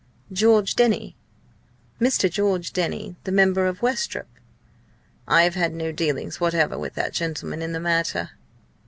"George 0.33 0.75
Denny? 0.75 1.15
Mr. 1.99 2.27
George 2.27 2.73
Denny, 2.73 3.15
the 3.23 3.31
member 3.31 3.71
for 3.71 3.81
Westropp? 3.85 4.25
I 5.27 5.43
have 5.43 5.53
had 5.53 5.75
no 5.75 5.91
dealings 5.91 6.39
whatever 6.41 6.75
with 6.75 6.95
that 6.95 7.13
gentleman 7.13 7.61
in 7.61 7.71
the 7.71 7.79
matter." 7.79 8.31